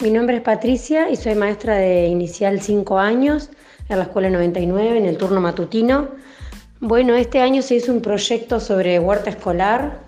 [0.00, 3.50] Mi nombre es Patricia y soy maestra de inicial 5 años
[3.88, 6.10] en la Escuela 99 en el turno matutino.
[6.78, 10.02] Bueno, este año se hizo un proyecto sobre huerta escolar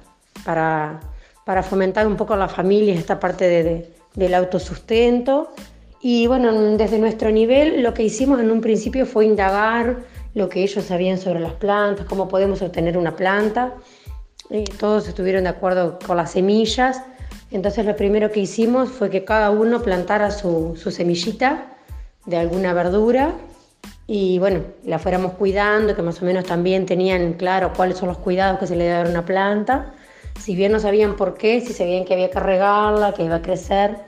[0.45, 1.01] para,
[1.45, 5.53] para fomentar un poco a las familias esta parte de, del autosustento.
[6.01, 10.05] Y bueno, desde nuestro nivel lo que hicimos en un principio fue indagar
[10.35, 13.75] lo que ellos sabían sobre las plantas, cómo podemos obtener una planta.
[14.51, 17.03] Eh, todos estuvieron de acuerdo con las semillas
[17.51, 21.67] entonces lo primero que hicimos fue que cada uno plantara su, semillita
[22.27, 23.33] de alguna verdura
[24.07, 28.19] y bueno, la fuéramos cuidando, que más o menos también tenían claro cuáles son los
[28.19, 29.95] cuidados que se le debe a una planta.
[30.39, 33.43] Si bien no sabían por qué, si sabían que había que regarla, que iba a
[33.43, 33.99] crecer.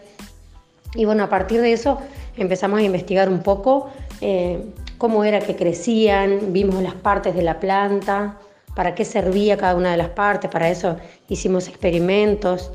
[0.94, 1.98] Y bueno, a partir de eso
[2.36, 3.90] empezamos a investigar un poco
[4.20, 4.64] eh,
[4.98, 8.38] cómo era que crecían, vimos las partes de la planta,
[8.74, 10.96] para qué servía cada una de las partes, para eso
[11.28, 12.72] hicimos experimentos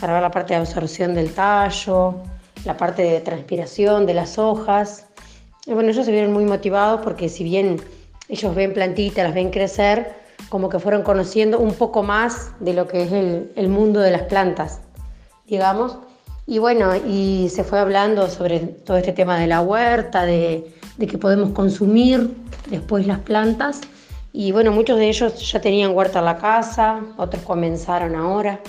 [0.00, 2.16] para ver la parte de absorción del tallo,
[2.64, 5.06] la parte de transpiración de las hojas.
[5.66, 7.80] Y bueno, ellos se vieron muy motivados porque si bien
[8.28, 10.14] ellos ven plantitas, las ven crecer,
[10.48, 14.22] como que fueron conociendo un poco más de lo que es el, mundo de las
[14.22, 14.80] plantas,
[15.46, 15.98] digamos.
[16.46, 21.06] Y bueno, y se fue hablando sobre todo este tema de la huerta, de, de
[21.06, 22.34] que podemos consumir
[22.68, 23.80] después las plantas.
[24.32, 28.60] Y bueno, muchos de ellos ya tenían huerta en la casa, otros comenzaron ahora.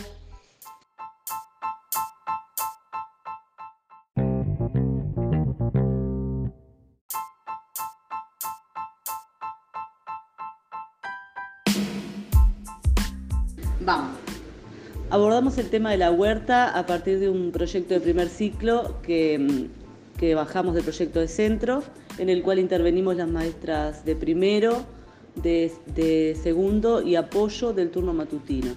[13.86, 14.18] Vamos.
[15.12, 19.38] Abordamos el tema de la huerta a partir de un proyecto de primer ciclo que,
[19.38, 21.84] mm, bajamos del proyecto de centro,
[22.18, 24.84] en el cual intervenimos las maestras de primero,
[25.36, 28.74] de, segundo y apoyo del turno matutino.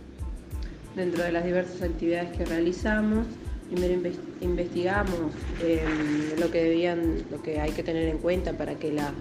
[0.95, 3.27] Dentro de las diversas actividades que realizamos,
[3.71, 4.11] primero
[4.43, 5.33] investigamos
[5.65, 9.15] em, lo que debían, lo que hay que tener en cuenta para que la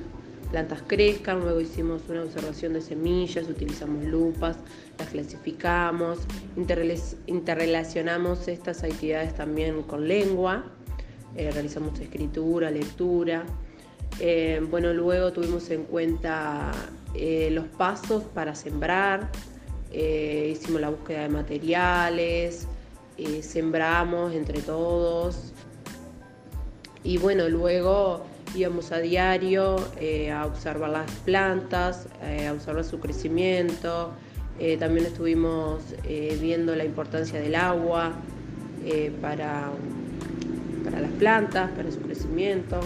[0.47, 4.57] plantas crezcan, luego hicimos una observación de semillas, utilizamos lupas,
[4.97, 6.19] las clasificamos,
[7.27, 10.65] interrelacionamos estas actividades también con lengua,
[11.35, 13.45] eh, realizamos escritura, lectura.
[14.19, 16.71] Eh, bueno, luego tuvimos en cuenta
[17.13, 19.29] eh, los pasos para sembrar,
[19.91, 22.67] hicimos la búsqueda de materiales,
[23.41, 25.53] sembramos entre todos
[27.03, 28.25] y bueno, luego
[28.55, 34.11] íbamos a diario eh, a observar las plantas, eh, a observar su crecimiento.
[34.59, 35.83] Eh, también estuvimos
[36.41, 38.13] viendo la importancia del agua
[39.21, 39.69] para,
[40.83, 42.79] para las plantas, para su crecimiento.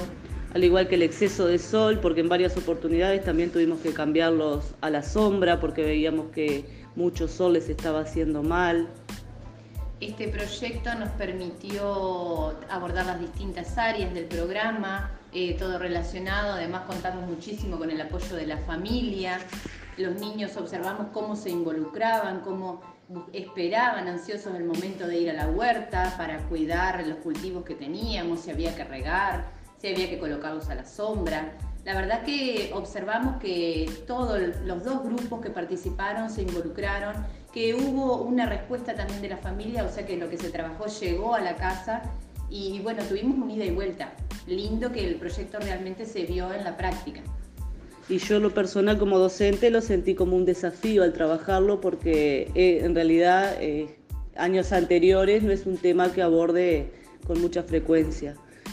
[0.53, 4.73] Al igual que el exceso de sol, porque en varias oportunidades también tuvimos que cambiarlos
[4.81, 6.65] a la sombra porque veíamos que
[6.97, 8.89] mucho sol les estaba haciendo mal.
[10.01, 17.29] Este proyecto nos permitió abordar las distintas áreas del programa, eh, todo relacionado, además contamos
[17.29, 19.37] muchísimo con el apoyo de la familia,
[19.97, 22.81] los niños observamos cómo se involucraban, cómo
[23.31, 28.39] esperaban ansiosos el momento de ir a la huerta para cuidar los cultivos que teníamos,
[28.39, 31.53] si había que regar, si había que colocarlos a la sombra.
[31.83, 37.15] La verdad que observamos que todos los dos grupos que participaron se involucraron
[37.51, 40.85] que hubo una respuesta también de la familia, o sea que lo que se trabajó
[40.85, 42.03] llegó a la casa
[42.49, 44.13] y bueno, tuvimos un ida y vuelta.
[44.45, 47.21] Lindo que el proyecto realmente se vio en la práctica.
[48.09, 52.81] Y yo lo personal como docente lo sentí como un desafío al trabajarlo porque eh,
[52.83, 53.97] en realidad eh,
[54.35, 56.91] años anteriores no es un tema que aborde
[57.25, 58.35] con mucha frecuencia.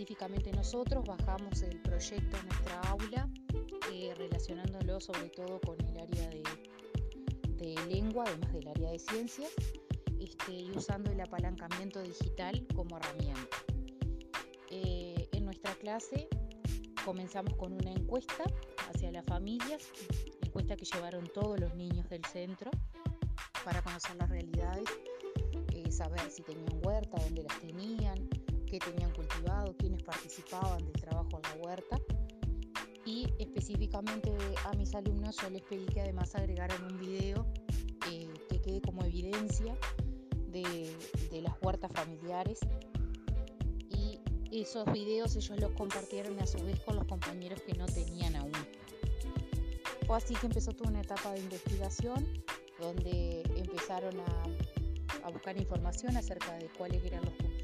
[0.00, 3.28] específicamente nosotros bajamos el proyecto a nuestra aula
[3.92, 9.50] eh, relacionándolo sobre todo con el área de, lengua, además del área de ciencias,
[10.18, 13.58] este, y usando el apalancamiento digital como herramienta.
[14.70, 16.28] Eh, en nuestra clase
[17.04, 18.44] comenzamos con una encuesta
[18.88, 19.82] hacia las familias,
[20.40, 22.70] encuesta que llevaron todos los niños del centro
[23.66, 24.88] para conocer las realidades,
[25.74, 28.30] eh, saber si tenían huerta, dónde las tenían,
[28.70, 32.00] qué tenían cultivado, quiénes participaban del trabajo en la huerta.
[33.04, 34.32] Y específicamente
[34.64, 37.46] a mis alumnos yo les pedí que además agregaran un video
[38.08, 39.76] eh, que quede como evidencia
[40.48, 40.94] de,
[41.30, 42.60] de las huertas familiares
[43.88, 44.20] y
[44.52, 48.52] esos videos ellos los compartieron a su vez con los compañeros que no tenían aún.
[50.06, 52.26] Fue así que empezó toda una etapa de investigación
[52.80, 54.44] donde empezaron a,
[55.24, 57.59] a buscar información acerca de cuáles eran los, cultivos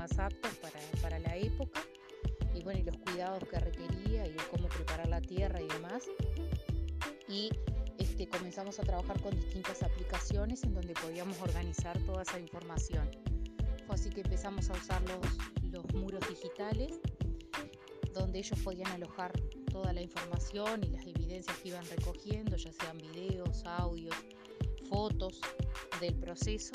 [0.00, 1.82] más aptos para, para, la época
[2.54, 6.04] y bueno, y los cuidados que requería y cómo preparar la tierra y demás.
[7.28, 7.50] Y
[7.98, 13.10] este, comenzamos a trabajar con distintas aplicaciones en donde podíamos organizar toda esa información.
[13.86, 16.98] Fue así que empezamos a usar los, los muros digitales,
[18.14, 19.32] donde ellos podían alojar
[19.70, 24.16] toda la información y las evidencias que iban recogiendo, ya sean videos, audios,
[24.88, 25.40] fotos
[26.00, 26.72] del proceso.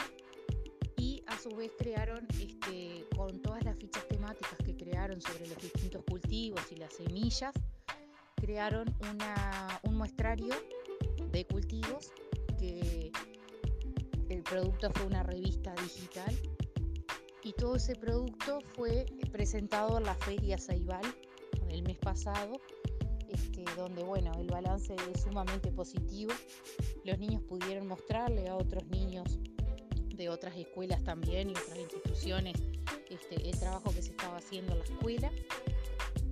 [1.47, 6.59] Su vez crearon, este, con todas las fichas temáticas que crearon sobre los distintos cultivos
[6.71, 7.53] y las semillas,
[8.35, 10.55] crearon una, un muestrario
[11.31, 12.11] de cultivos
[12.57, 13.11] que
[14.29, 16.35] el producto fue una revista digital
[17.43, 21.05] y todo ese producto fue presentado en la feria Saibal
[21.69, 22.59] el mes pasado
[23.29, 26.31] este, donde bueno, el balance es sumamente positivo.
[27.03, 29.37] Los niños pudieron mostrarle a otros niños
[30.15, 32.55] de otras escuelas también y otras instituciones
[33.09, 35.31] este, el trabajo que se estaba haciendo en la escuela.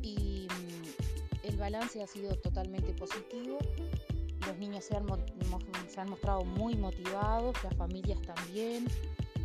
[0.01, 3.57] Y mm, el balance ha sido totalmente positivo.
[4.47, 5.05] Los niños se han,
[5.87, 8.87] se han mostrado muy motivados, las familias también,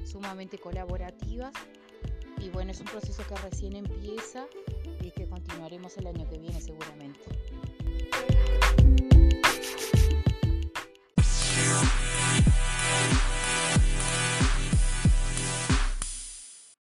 [0.05, 1.53] sumamente colaborativas.
[2.41, 4.47] Y bueno, es un proceso que recién empieza
[5.01, 7.21] y que continuaremos el año que viene seguramente.